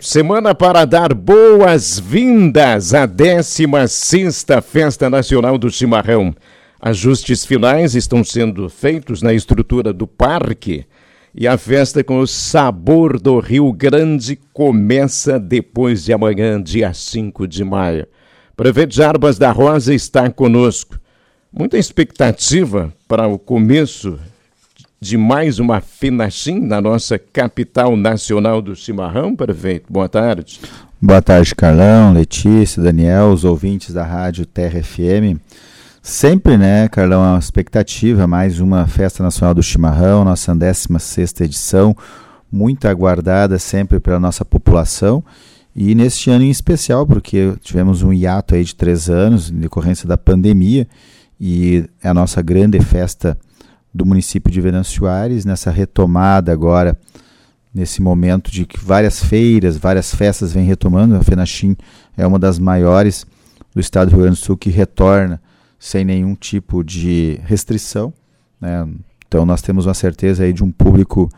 [0.00, 6.32] Semana para dar boas-vindas à 16 Festa Nacional do Chimarrão.
[6.80, 10.86] Ajustes finais estão sendo feitos na estrutura do parque
[11.34, 17.48] e a festa com o sabor do Rio Grande começa depois de amanhã, dia 5
[17.48, 18.06] de maio.
[18.56, 20.96] Prefeito Jarbas da Rosa está conosco.
[21.52, 24.16] Muita expectativa para o começo
[25.00, 29.92] de mais uma Finachim na nossa capital nacional do chimarrão, prefeito.
[29.92, 30.60] Boa tarde.
[31.00, 35.38] Boa tarde, Carlão, Letícia, Daniel, os ouvintes da Rádio Terra FM.
[36.02, 41.96] Sempre, né, Carlão, uma expectativa, mais uma Festa Nacional do Chimarrão, nossa 16ª edição,
[42.50, 45.22] muito aguardada sempre pela nossa população.
[45.76, 50.08] E neste ano em especial, porque tivemos um hiato aí de três anos, em decorrência
[50.08, 50.88] da pandemia,
[51.40, 53.38] e é a nossa grande festa
[53.98, 56.98] do município de Venâncio Soares, nessa retomada agora,
[57.74, 61.16] nesse momento de que várias feiras, várias festas vêm retomando.
[61.16, 61.76] A FENACHIM
[62.16, 63.26] é uma das maiores
[63.74, 65.40] do estado do Rio Grande do Sul que retorna
[65.78, 68.12] sem nenhum tipo de restrição.
[68.60, 68.88] Né?
[69.26, 71.28] Então nós temos uma certeza aí de um público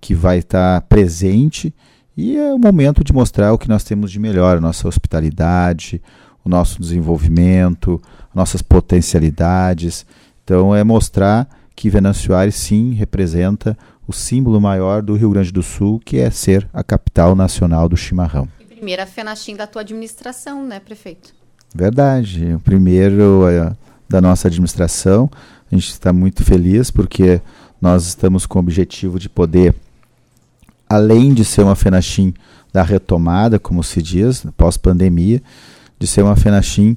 [0.00, 1.74] que vai estar presente
[2.16, 6.00] e é o momento de mostrar o que nós temos de melhor, a nossa hospitalidade,
[6.44, 8.00] o nosso desenvolvimento,
[8.34, 10.06] nossas potencialidades.
[10.44, 15.62] Então é mostrar que Venâncio Aires sim representa o símbolo maior do Rio Grande do
[15.62, 18.48] Sul, que é ser a capital nacional do chimarrão.
[18.60, 21.34] E primeira FENACHIM da tua administração, né, prefeito?
[21.74, 22.54] Verdade.
[22.54, 23.72] O primeiro é,
[24.08, 25.30] da nossa administração.
[25.70, 27.40] A gente está muito feliz porque
[27.80, 29.74] nós estamos com o objetivo de poder,
[30.88, 32.32] além de ser uma FENACHIM
[32.72, 35.42] da retomada, como se diz, pós-pandemia,
[35.98, 36.96] de ser uma FENACHIM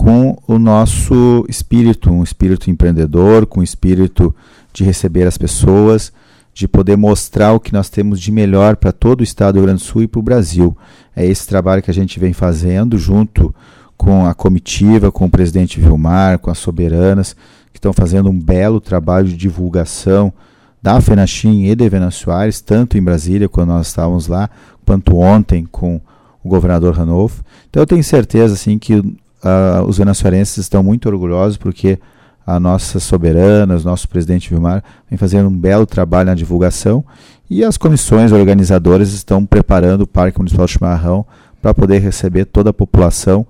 [0.00, 4.34] com o nosso espírito, um espírito empreendedor, com o espírito
[4.72, 6.10] de receber as pessoas,
[6.54, 9.66] de poder mostrar o que nós temos de melhor para todo o estado do Rio
[9.66, 10.74] Grande do Sul e para o Brasil.
[11.14, 13.54] É esse trabalho que a gente vem fazendo junto
[13.94, 17.36] com a comitiva, com o presidente Vilmar, com as soberanas,
[17.70, 20.32] que estão fazendo um belo trabalho de divulgação
[20.80, 24.48] da FENACHIM e de Venâncio Soares, tanto em Brasília, quando nós estávamos lá,
[24.86, 26.00] quanto ontem com
[26.42, 27.44] o governador Ranolfo.
[27.68, 29.04] Então eu tenho certeza assim que
[29.44, 31.98] uh, os venezuelenses estão muito orgulhosos porque
[32.46, 37.04] a nossa soberana, o nosso presidente Vilmar, vem fazendo um belo trabalho na divulgação
[37.48, 41.24] e as comissões organizadoras estão preparando o Parque Municipal de Chimarrão
[41.60, 43.46] para poder receber toda a população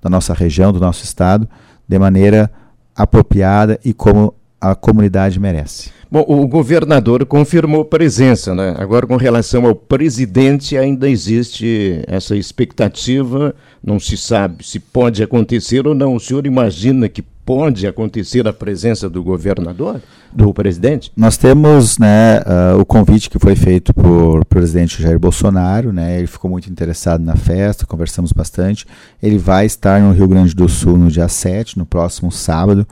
[0.00, 1.48] da nossa região, do nosso estado,
[1.86, 2.50] de maneira
[2.94, 5.90] apropriada e como a comunidade merece.
[6.10, 8.74] Bom, o governador confirmou presença, né?
[8.78, 13.54] Agora, com relação ao presidente, ainda existe essa expectativa,
[13.84, 16.14] não se sabe se pode acontecer ou não.
[16.14, 20.02] O senhor imagina que pode acontecer a presença do governador,
[20.32, 21.10] do presidente?
[21.16, 26.26] Nós temos né, uh, o convite que foi feito por presidente Jair Bolsonaro, né, ele
[26.26, 28.86] ficou muito interessado na festa, conversamos bastante.
[29.22, 32.86] Ele vai estar no Rio Grande do Sul no dia 7, no próximo sábado.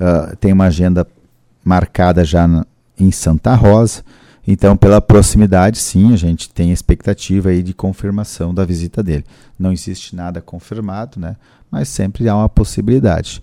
[0.00, 1.06] Uh, tem uma agenda
[1.64, 2.64] marcada já na,
[2.98, 4.02] em Santa Rosa.
[4.46, 9.24] Então, pela proximidade, sim, a gente tem expectativa aí de confirmação da visita dele.
[9.58, 11.36] Não existe nada confirmado, né?
[11.70, 13.42] Mas sempre há uma possibilidade.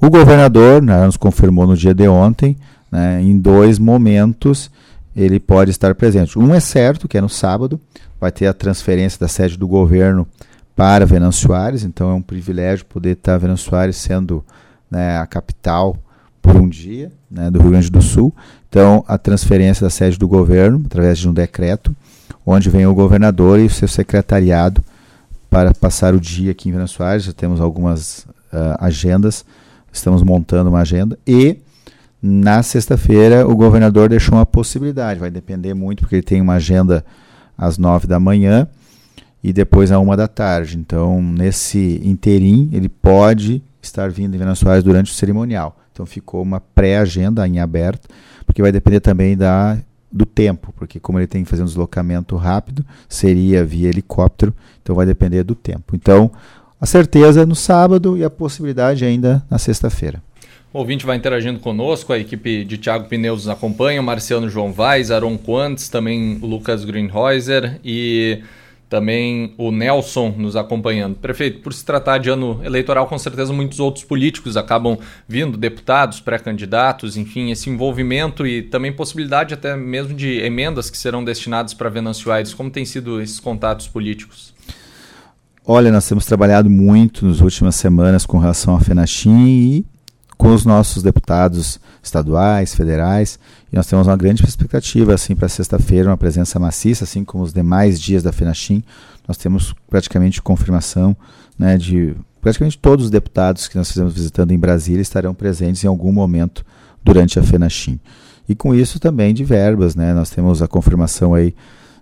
[0.00, 2.56] O governador né, nos confirmou no dia de ontem,
[2.90, 4.70] né, em dois momentos
[5.14, 6.38] ele pode estar presente.
[6.38, 7.80] Um é certo, que é no sábado,
[8.18, 10.26] vai ter a transferência da sede do governo
[10.74, 14.44] para Venâncio Soares, então é um privilégio poder estar Venâncio Soares sendo
[14.90, 15.96] né, a capital
[16.42, 18.34] por um dia né, do Rio Grande do Sul.
[18.68, 21.94] Então, a transferência da sede do governo, através de um decreto,
[22.44, 24.82] onde vem o governador e o seu secretariado
[25.48, 27.24] para passar o dia aqui em Venâncio Soares.
[27.24, 28.20] Já temos algumas
[28.52, 29.44] uh, agendas,
[29.92, 31.18] estamos montando uma agenda.
[31.26, 31.58] E
[32.22, 37.04] na sexta-feira o governador deixou uma possibilidade, vai depender muito, porque ele tem uma agenda
[37.58, 38.68] às nove da manhã
[39.42, 40.78] e depois à uma da tarde.
[40.78, 45.76] Então, nesse interim, ele pode estar vindo em Soares durante o cerimonial.
[45.92, 48.08] Então ficou uma pré-agenda em aberto,
[48.46, 49.78] porque vai depender também da,
[50.10, 54.94] do tempo, porque como ele tem que fazer um deslocamento rápido, seria via helicóptero, então
[54.94, 55.94] vai depender do tempo.
[55.94, 56.30] Então,
[56.80, 60.22] a certeza no sábado e a possibilidade ainda na sexta-feira.
[60.72, 65.10] O ouvinte vai interagindo conosco, a equipe de Thiago Pneus nos acompanha, Marciano João Vaz,
[65.10, 68.40] Aaron Quantes, também Lucas Greenhäuser e
[68.90, 71.14] também o Nelson nos acompanhando.
[71.14, 74.98] Prefeito, por se tratar de ano eleitoral, com certeza muitos outros políticos acabam
[75.28, 81.22] vindo, deputados, pré-candidatos, enfim, esse envolvimento e também possibilidade até mesmo de emendas que serão
[81.22, 82.52] destinadas para Venâncio Aires.
[82.52, 84.52] Como têm sido esses contatos políticos?
[85.64, 89.86] Olha, nós temos trabalhado muito nas últimas semanas com relação à FENACHIM e
[90.36, 93.38] com com os nossos deputados estaduais, federais,
[93.72, 97.52] e nós temos uma grande expectativa assim para sexta-feira, uma presença maciça, assim como os
[97.52, 98.82] demais dias da FENACHIM.
[99.28, 101.16] Nós temos praticamente confirmação
[101.58, 105.86] né, de praticamente todos os deputados que nós fizemos visitando em Brasília estarão presentes em
[105.86, 106.64] algum momento
[107.02, 108.00] durante a FENACHIM.
[108.48, 110.12] E com isso também de verbas, né?
[110.12, 111.54] Nós temos a confirmação aí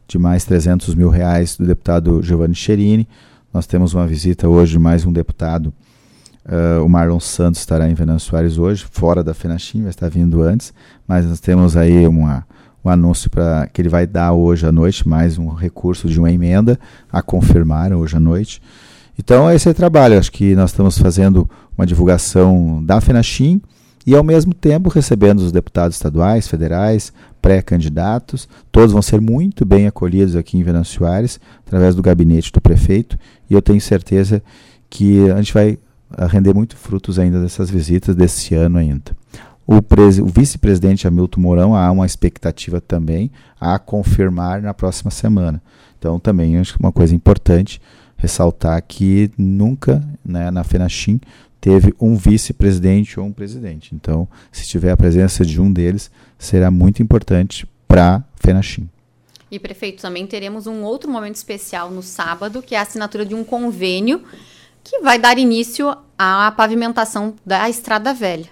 [0.06, 3.06] de mais 300 mil reais do deputado Giovanni Cherini.
[3.52, 5.72] Nós temos uma visita hoje de mais um deputado,
[6.48, 10.42] uh, o Marlon Santos estará em Venâncio Soares hoje, fora da FENACHIM, vai estar vindo
[10.42, 10.72] antes,
[11.06, 12.46] mas nós temos aí uma,
[12.84, 16.30] um anúncio para que ele vai dar hoje à noite, mais um recurso de uma
[16.30, 16.78] emenda
[17.12, 18.62] a confirmar hoje à noite.
[19.18, 20.18] Então, esse é o trabalho.
[20.18, 23.60] Acho que nós estamos fazendo uma divulgação da FENACHIM
[24.06, 27.12] e, ao mesmo tempo, recebendo os deputados estaduais, federais,
[27.42, 28.48] pré-candidatos.
[28.70, 33.18] Todos vão ser muito bem acolhidos aqui em Venâncio Soares, através do gabinete do prefeito.
[33.50, 34.40] E eu tenho certeza
[34.88, 35.78] que a gente vai
[36.26, 39.16] render muito frutos ainda dessas visitas desse ano ainda.
[39.66, 45.62] O, o vice-presidente Hamilton Mourão há uma expectativa também a confirmar na próxima semana.
[45.98, 47.80] Então, também acho que uma coisa importante
[48.16, 51.20] ressaltar que nunca né, na FENACHIM
[51.60, 53.94] teve um vice-presidente ou um presidente.
[53.94, 58.88] Então, se tiver a presença de um deles, será muito importante para a FENACHIM.
[59.50, 63.34] E, prefeito, também teremos um outro momento especial no sábado, que é a assinatura de
[63.34, 64.22] um convênio
[64.88, 68.46] que vai dar início à pavimentação da Estrada Velha.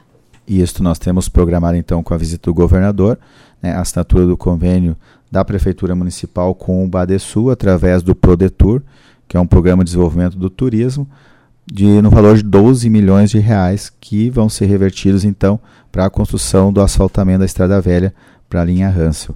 [0.47, 3.19] Isso nós temos programado, então, com a visita do governador,
[3.63, 4.95] né, a assinatura do convênio
[5.33, 8.83] da Prefeitura Municipal com o Badesul, através do Prodetur,
[9.27, 11.09] que é um programa de desenvolvimento do turismo,
[11.67, 15.59] de, no valor de 12 milhões de reais, que vão ser revertidos então
[15.91, 18.15] para a construção do asfaltamento da Estrada Velha
[18.49, 19.35] para a linha Hansel.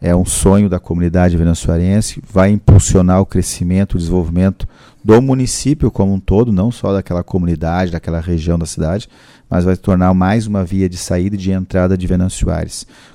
[0.00, 4.66] É um sonho da comunidade venezuelense, vai impulsionar o crescimento, o desenvolvimento
[5.08, 9.08] do município como um todo, não só daquela comunidade, daquela região da cidade,
[9.48, 12.46] mas vai tornar mais uma via de saída e de entrada de Venâncio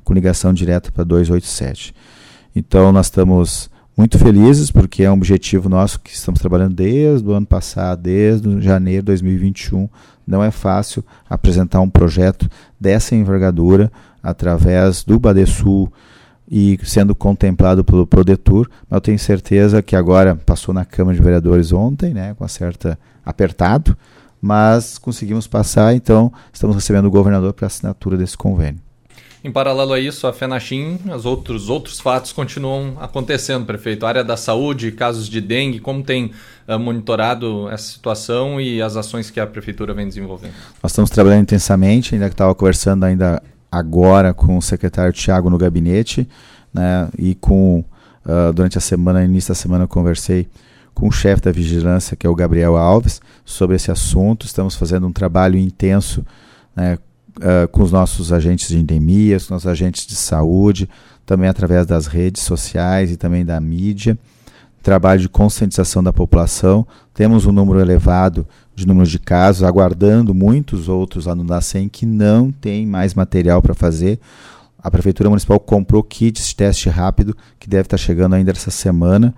[0.03, 1.93] com ligação direta para 287.
[2.55, 7.31] Então nós estamos muito felizes porque é um objetivo nosso que estamos trabalhando desde o
[7.31, 9.87] ano passado, desde janeiro de 2021.
[10.25, 12.49] Não é fácil apresentar um projeto
[12.79, 13.91] dessa envergadura
[14.23, 15.93] através do Badesul
[16.49, 18.69] e sendo contemplado pelo Prodetur.
[18.89, 22.47] Mas eu tenho certeza que agora passou na Câmara de Vereadores ontem, né, com a
[22.47, 23.97] certa apertado,
[24.41, 28.81] mas conseguimos passar, então estamos recebendo o governador para assinatura desse convênio.
[29.43, 34.05] Em paralelo a isso, a FENACHIM, os outros, outros fatos continuam acontecendo, prefeito.
[34.05, 36.31] A área da saúde, casos de dengue, como tem
[36.65, 40.53] uh, monitorado essa situação e as ações que a prefeitura vem desenvolvendo?
[40.81, 45.57] Nós estamos trabalhando intensamente, ainda que estava conversando ainda agora com o secretário Tiago no
[45.57, 46.29] gabinete,
[46.71, 47.83] né, e com,
[48.23, 50.47] uh, durante a semana, início da semana, eu conversei
[50.93, 54.45] com o chefe da vigilância, que é o Gabriel Alves, sobre esse assunto.
[54.45, 56.23] Estamos fazendo um trabalho intenso
[56.75, 56.99] né,
[57.37, 60.87] uh, com os nossos agentes de endemias, com os agentes de saúde,
[61.25, 64.15] também através das redes sociais e também da mídia.
[64.83, 66.85] Trabalho de conscientização da população.
[67.11, 72.05] Temos um número elevado de número de casos, aguardando muitos outros lá no DACEM que
[72.05, 74.19] não tem mais material para fazer.
[74.77, 79.33] A Prefeitura Municipal comprou kits de teste rápido, que deve estar chegando ainda essa semana,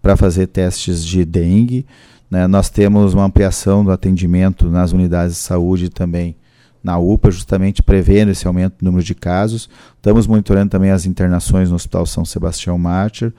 [0.00, 1.86] para fazer testes de dengue.
[2.30, 2.46] Né?
[2.46, 6.36] Nós temos uma ampliação do atendimento nas unidades de saúde também
[6.82, 9.70] na UPA, justamente prevendo esse aumento do número de casos.
[9.96, 13.32] Estamos monitorando também as internações no Hospital São Sebastião Mártir,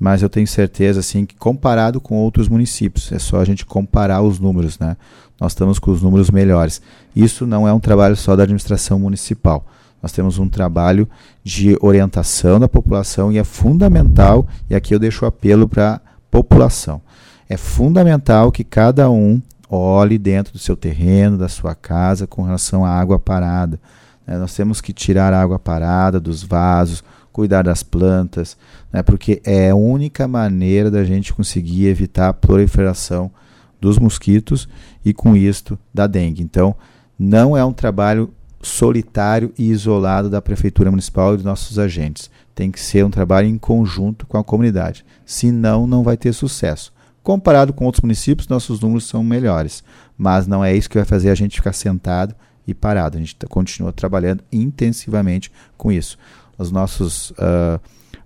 [0.00, 4.22] mas eu tenho certeza assim que comparado com outros municípios, é só a gente comparar
[4.22, 4.96] os números, né?
[5.38, 6.80] Nós estamos com os números melhores.
[7.14, 9.66] Isso não é um trabalho só da administração municipal.
[10.02, 11.06] Nós temos um trabalho
[11.44, 16.00] de orientação da população e é fundamental, e aqui eu deixo o apelo para a
[16.30, 17.02] população.
[17.46, 22.84] É fundamental que cada um olhe dentro do seu terreno, da sua casa, com relação
[22.84, 23.78] à água parada.
[24.26, 24.38] Né?
[24.38, 28.56] Nós temos que tirar a água parada dos vasos, cuidar das plantas,
[28.92, 29.02] né?
[29.02, 33.30] porque é a única maneira da gente conseguir evitar a proliferação
[33.80, 34.68] dos mosquitos
[35.04, 36.42] e, com isto, da dengue.
[36.42, 36.74] Então,
[37.18, 38.32] não é um trabalho
[38.62, 42.30] solitário e isolado da Prefeitura Municipal e dos nossos agentes.
[42.54, 45.04] Tem que ser um trabalho em conjunto com a comunidade.
[45.24, 46.92] Senão, não vai ter sucesso.
[47.22, 49.84] Comparado com outros municípios, nossos números são melhores,
[50.16, 52.34] mas não é isso que vai fazer a gente ficar sentado
[52.66, 53.16] e parado.
[53.16, 56.18] A gente continua trabalhando intensivamente com isso.
[56.60, 57.80] Os nossos uh,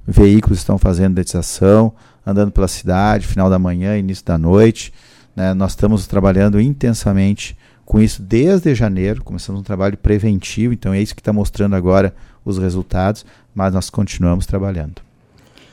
[0.04, 1.92] veículos estão fazendo dedetização,
[2.26, 4.92] andando pela cidade, final da manhã, início da noite.
[5.36, 5.54] Né?
[5.54, 9.22] Nós estamos trabalhando intensamente com isso desde janeiro.
[9.22, 12.12] Começamos um trabalho preventivo, então é isso que está mostrando agora
[12.44, 13.24] os resultados,
[13.54, 15.00] mas nós continuamos trabalhando.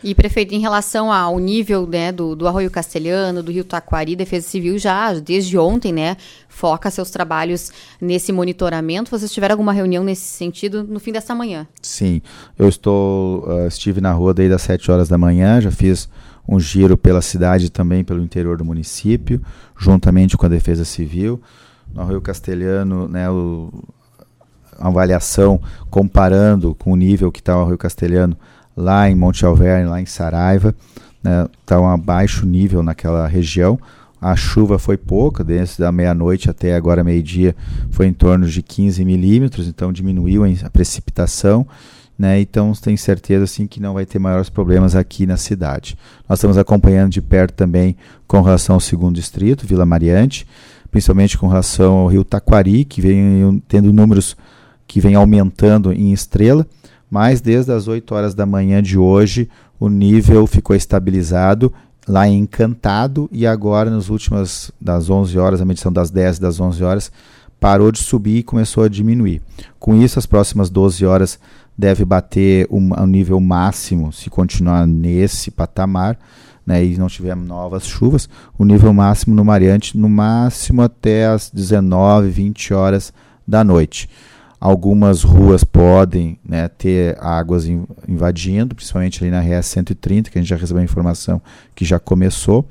[0.03, 4.47] E, prefeito, em relação ao nível né, do, do Arroio Castelhano, do Rio Taquari, Defesa
[4.47, 6.17] Civil já, desde ontem, né,
[6.49, 9.11] foca seus trabalhos nesse monitoramento.
[9.11, 11.67] Vocês tiveram alguma reunião nesse sentido no fim dessa manhã?
[11.81, 12.21] Sim,
[12.57, 16.09] eu estou, uh, estive na rua desde as 7 horas da manhã, já fiz
[16.47, 19.41] um giro pela cidade também pelo interior do município,
[19.77, 21.41] juntamente com a Defesa Civil.
[21.93, 23.71] No Arroio Castelhano, né, o,
[24.79, 28.35] a avaliação comparando com o nível que está o Arroio Castelhano
[28.75, 30.75] lá em Monte Alverne, lá em Saraiva,
[31.17, 33.79] está né, tá um baixo nível naquela região.
[34.19, 37.55] A chuva foi pouca, desde a meia-noite até agora meio-dia
[37.89, 41.65] foi em torno de 15 milímetros, então diminuiu a precipitação.
[42.19, 45.97] Né, então tem certeza assim que não vai ter maiores problemas aqui na cidade.
[46.29, 47.95] Nós estamos acompanhando de perto também
[48.27, 50.45] com relação ao segundo distrito, Vila Mariante,
[50.91, 54.37] principalmente com relação ao Rio Taquari, que vem tendo números
[54.85, 56.67] que vem aumentando em estrela
[57.11, 61.73] mas desde as 8 horas da manhã de hoje o nível ficou estabilizado
[62.07, 66.41] lá em Encantado e agora nas últimas das 11 horas, a medição das 10 e
[66.41, 67.11] das 11 horas,
[67.59, 69.41] parou de subir e começou a diminuir.
[69.79, 71.39] Com isso, as próximas 12 horas
[71.77, 76.17] deve bater um, um nível máximo, se continuar nesse patamar,
[76.65, 81.49] né, e não tivermos novas chuvas, o nível máximo no Mariante, no máximo até as
[81.51, 83.13] 19, 20 horas
[83.47, 84.09] da noite.
[84.61, 87.65] Algumas ruas podem né, ter águas
[88.07, 91.41] invadindo, principalmente ali na RS 130, que a gente já recebeu a informação
[91.73, 92.63] que já começou,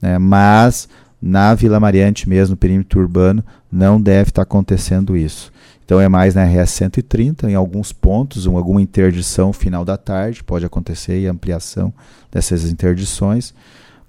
[0.00, 0.88] né, mas
[1.20, 5.52] na Vila Mariante mesmo, no perímetro urbano, não deve estar acontecendo isso.
[5.84, 10.64] Então é mais na RS 130, em alguns pontos, alguma interdição final da tarde, pode
[10.64, 11.92] acontecer e ampliação
[12.32, 13.52] dessas interdições,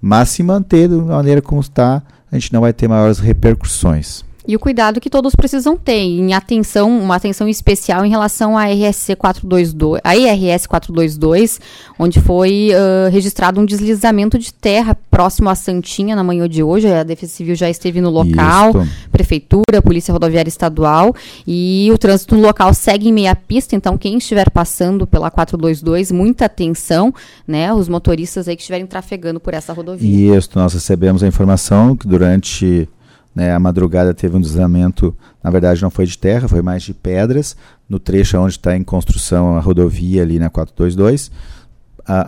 [0.00, 4.56] mas se manter da maneira como está, a gente não vai ter maiores repercussões e
[4.56, 9.14] o cuidado que todos precisam ter em atenção, uma atenção especial em relação à RSC
[9.14, 11.60] 422, a IRS 422,
[11.98, 16.90] onde foi uh, registrado um deslizamento de terra próximo à Santinha na manhã de hoje.
[16.90, 18.90] A Defesa Civil já esteve no local, Isso.
[19.12, 21.14] prefeitura, Polícia Rodoviária Estadual
[21.46, 26.10] e o trânsito no local segue em meia pista, então quem estiver passando pela 422,
[26.10, 27.14] muita atenção,
[27.46, 30.38] né, os motoristas aí que estiverem trafegando por essa rodovia.
[30.38, 32.88] Isso, nós recebemos a informação que durante
[33.34, 36.92] né, a madrugada teve um deslizamento, na verdade não foi de terra, foi mais de
[36.92, 37.56] pedras,
[37.88, 41.32] no trecho onde está em construção a rodovia ali na 422, uh,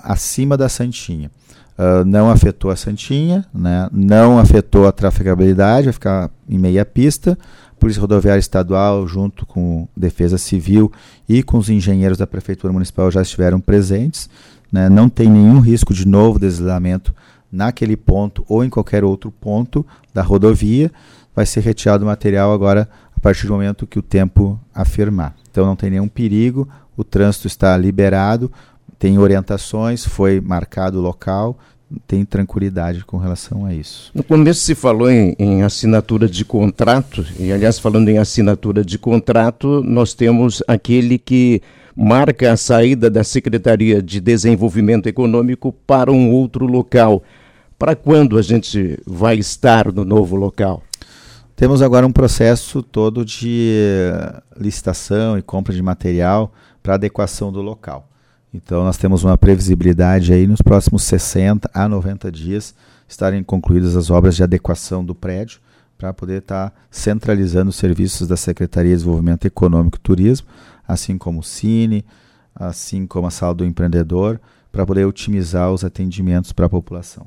[0.04, 1.30] acima da Santinha.
[1.78, 7.38] Uh, não afetou a Santinha, né, não afetou a trafegabilidade, vai ficar em meia pista.
[7.78, 10.92] Polícia Rodoviária Estadual, junto com Defesa Civil
[11.26, 14.28] e com os engenheiros da Prefeitura Municipal, já estiveram presentes.
[14.70, 17.12] Né, não tem nenhum risco de novo deslizamento
[17.50, 20.90] naquele ponto ou em qualquer outro ponto da rodovia,
[21.34, 25.34] vai ser retirado o material agora a partir do momento que o tempo afirmar.
[25.50, 28.50] Então não tem nenhum perigo, o trânsito está liberado,
[28.98, 31.58] tem orientações, foi marcado o local,
[32.06, 34.10] tem tranquilidade com relação a isso.
[34.14, 38.98] No começo se falou em, em, assinatura de contrato, e aliás, falando em assinatura de
[38.98, 41.60] contrato, nós temos aquele que
[41.96, 47.22] marca a saída da Secretaria de Desenvolvimento Econômico para um outro local.
[47.80, 50.82] Para quando a gente vai estar no novo local?
[51.56, 53.72] Temos agora um processo todo de
[54.54, 58.06] licitação e compra de material para adequação do local.
[58.52, 62.74] Então nós temos uma previsibilidade aí nos próximos 60 a 90 dias
[63.08, 65.58] estarem concluídas as obras de adequação do prédio
[65.96, 70.48] para poder estar tá centralizando os serviços da Secretaria de Desenvolvimento Econômico e Turismo,
[70.86, 72.04] assim como o Cine,
[72.54, 74.38] assim como a Sala do Empreendedor,
[74.70, 77.26] para poder otimizar os atendimentos para a população.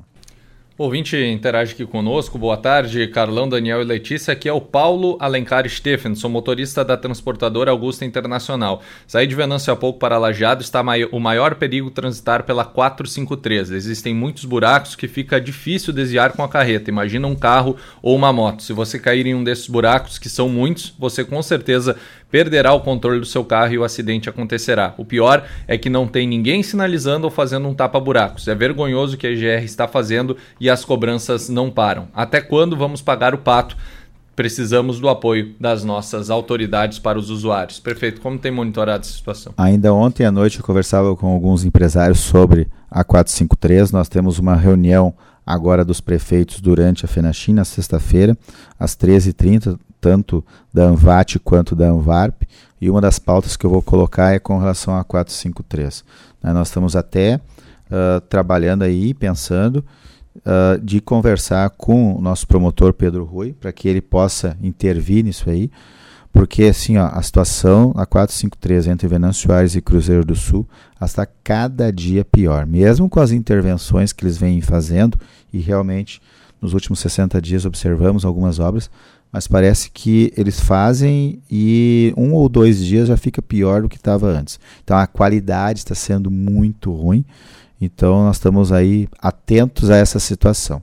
[0.76, 2.36] O ouvinte interage aqui conosco.
[2.36, 4.32] Boa tarde, Carlão, Daniel e Letícia.
[4.32, 8.82] Aqui é o Paulo Alencar Stephenson, motorista da transportadora Augusta Internacional.
[9.06, 13.70] Saí de Venâncio há pouco para Lajeado, está o maior perigo transitar pela 453.
[13.70, 16.90] Existem muitos buracos que fica difícil desviar com a carreta.
[16.90, 18.64] Imagina um carro ou uma moto.
[18.64, 21.96] Se você cair em um desses buracos, que são muitos, você com certeza
[22.34, 24.92] perderá o controle do seu carro e o acidente acontecerá.
[24.98, 28.48] O pior é que não tem ninguém sinalizando ou fazendo um tapa-buracos.
[28.48, 32.08] É vergonhoso o que a GR está fazendo e as cobranças não param.
[32.14, 33.76] Até quando vamos pagar o pato?
[34.36, 37.78] Precisamos do apoio das nossas autoridades para os usuários.
[37.78, 38.20] Perfeito.
[38.20, 39.52] Como tem monitorado essa situação?
[39.56, 43.92] Ainda ontem à noite eu conversava com alguns empresários sobre a 453.
[43.92, 45.14] Nós temos uma reunião
[45.46, 48.36] agora dos prefeitos durante a FENACHIM na sexta-feira,
[48.78, 52.42] às 13h30 tanto da ANVAT quanto da ANVARP,
[52.78, 56.04] e uma das pautas que eu vou colocar é com relação a 453.
[56.42, 59.82] Né, nós estamos até uh, trabalhando aí, pensando,
[60.38, 65.48] uh, de conversar com o nosso promotor Pedro Rui, para que ele possa intervir nisso
[65.48, 65.70] aí,
[66.32, 70.68] porque assim, ó, a situação a 453 entre Venâncio Aires e Cruzeiro do Sul
[71.00, 72.66] está cada dia pior.
[72.66, 75.18] Mesmo com as intervenções que eles vêm fazendo,
[75.52, 76.20] e realmente
[76.60, 78.90] nos últimos 60 dias observamos algumas obras,
[79.30, 83.96] mas parece que eles fazem e um ou dois dias já fica pior do que
[83.96, 84.58] estava antes.
[84.82, 87.24] Então a qualidade está sendo muito ruim.
[87.84, 90.82] Então nós estamos aí atentos a essa situação.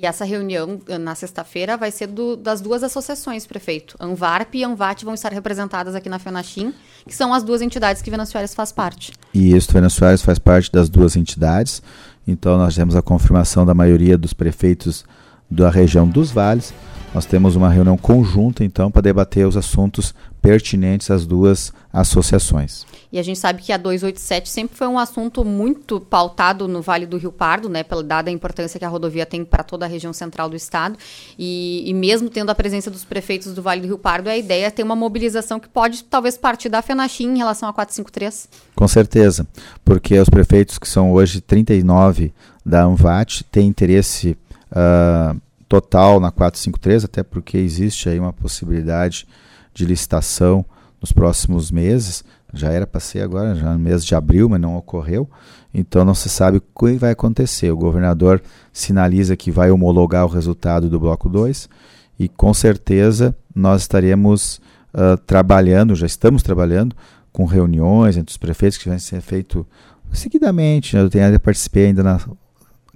[0.00, 3.96] E essa reunião eh, na sexta-feira vai ser do, das duas associações, prefeito.
[3.98, 6.72] Anvarp e Anvat vão estar representadas aqui na FENACHIM,
[7.04, 9.12] que são as duas entidades que Venâncio Aires faz parte.
[9.34, 11.82] E isso, Venâncio Aires faz parte das duas entidades.
[12.28, 15.04] Então nós temos a confirmação da maioria dos prefeitos
[15.50, 16.72] da região dos vales.
[17.14, 22.86] Nós temos uma reunião conjunta, então, para debater os assuntos pertinentes às duas associações.
[23.10, 27.06] E a gente sabe que a 287 sempre foi um assunto muito pautado no Vale
[27.06, 29.88] do Rio Pardo, né, pela dada a importância que a rodovia tem para toda a
[29.88, 30.98] região central do estado.
[31.38, 34.66] E, e, mesmo tendo a presença dos prefeitos do Vale do Rio Pardo, a ideia
[34.66, 38.48] é ter uma mobilização que pode talvez partir da FENACHIM em relação a 453.
[38.74, 39.46] Com certeza,
[39.84, 42.32] porque os prefeitos que são hoje 39
[42.64, 44.36] da ANVAT têm interesse
[44.70, 49.26] uh, total na 453, até porque existe aí uma possibilidade
[49.74, 50.64] de licitação
[51.00, 54.76] nos próximos meses já era para ser agora, já no mês de abril, mas não
[54.76, 55.28] ocorreu.
[55.72, 57.70] Então não se sabe o que vai acontecer.
[57.70, 61.68] O governador sinaliza que vai homologar o resultado do bloco 2
[62.18, 64.60] e com certeza nós estaremos
[64.94, 66.96] uh, trabalhando, já estamos trabalhando
[67.32, 69.66] com reuniões entre os prefeitos que vão ser feito
[70.12, 70.96] seguidamente.
[70.96, 72.18] Eu, tenho, eu participei ainda na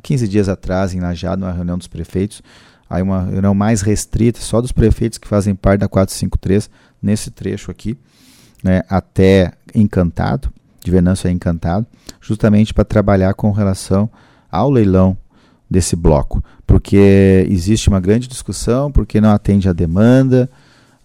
[0.03, 2.43] 15 dias atrás em Lajado, numa reunião dos prefeitos.
[2.89, 6.69] Aí uma reunião mais restrita, só dos prefeitos que fazem parte da 453
[7.03, 7.97] nesse trecho aqui
[8.63, 11.87] né, até Encantado, de Venâncio a Encantado,
[12.21, 14.09] justamente para trabalhar com relação
[14.51, 15.17] ao leilão
[15.69, 20.49] desse bloco, porque existe uma grande discussão, porque não atende à demanda,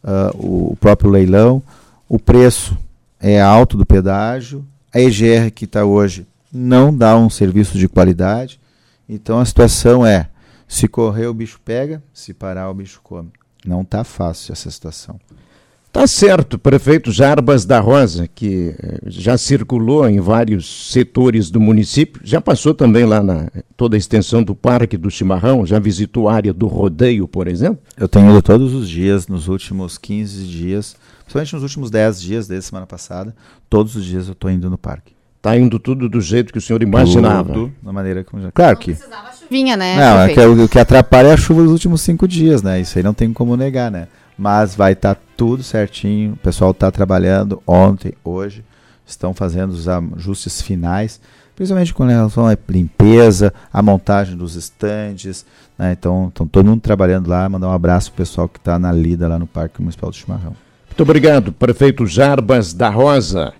[0.03, 1.63] uh, o próprio leilão,
[2.09, 2.77] o preço
[3.19, 8.59] é alto do pedágio, a EGR que está hoje não dá um serviço de qualidade,
[9.07, 10.29] então a situação é,
[10.67, 13.31] se correr o bicho pega, se parar o bicho come.
[13.65, 15.19] Não está fácil essa situação.
[15.91, 22.21] Tá certo, prefeito Jarbas da Rosa, que eh, já circulou em vários setores do município,
[22.23, 26.35] já passou também lá na toda a extensão do Parque do Chimarrão, já visitou a
[26.35, 27.79] área do rodeio, por exemplo?
[27.97, 32.47] Eu tenho ido todos os dias, nos últimos 15 dias, principalmente nos últimos 10 dias
[32.47, 33.35] desde semana passada,
[33.67, 35.16] todos os dias eu estou indo no parque.
[35.37, 37.53] Está indo tudo do jeito que o senhor imaginava?
[37.53, 38.51] Tudo da maneira como já...
[38.51, 38.97] Claro que...
[39.49, 39.95] Vinha, né?
[39.95, 42.81] Não, é que, o que atrapalha é a chuva dos últimos cinco dias, né?
[42.81, 44.07] Isso aí não tem como negar, né?
[44.37, 46.33] mas vai estar tá tudo certinho.
[46.33, 48.63] O pessoal está trabalhando ontem, hoje,
[49.05, 51.19] estão fazendo os ajustes finais,
[51.55, 55.45] principalmente com relação à limpeza, a montagem dos estandes.
[55.77, 55.93] Né?
[55.93, 57.49] Então, estão todo mundo trabalhando lá.
[57.49, 60.15] Mandar um abraço para o pessoal que está na lida lá no Parque Municipal do
[60.15, 60.55] Chimarrão.
[60.87, 63.53] Muito obrigado, prefeito Jarbas da Rosa.